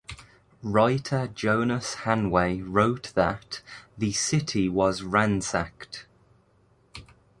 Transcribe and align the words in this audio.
Writer 0.63 1.27
Jonas 1.27 1.93
Hanway 2.05 2.59
wrote 2.61 3.11
that 3.13 3.61
"the 3.95 4.11
city 4.11 4.67
was 4.67 5.03
ransacked". 5.03 6.07